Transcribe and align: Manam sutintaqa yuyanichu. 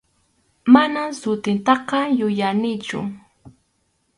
Manam 0.73 1.09
sutintaqa 1.19 1.99
yuyanichu. 2.19 2.99